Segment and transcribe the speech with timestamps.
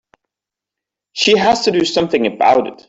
[1.13, 2.73] She has to do something about it.